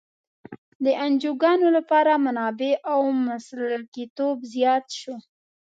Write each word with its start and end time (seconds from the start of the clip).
د 0.83 0.85
انجوګانو 1.05 1.67
لپاره 1.77 2.11
منابع 2.25 2.71
او 2.93 2.99
مسلکیتوب 3.27 4.37
زیات 4.53 4.85
شو. 4.99 5.15